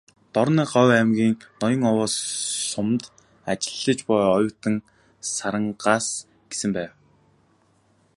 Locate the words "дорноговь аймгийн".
0.33-1.33